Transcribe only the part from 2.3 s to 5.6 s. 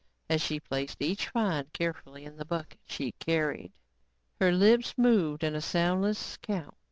the bucket she carried, her lips moved in